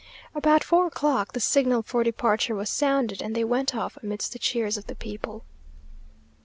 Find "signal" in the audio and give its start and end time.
1.39-1.83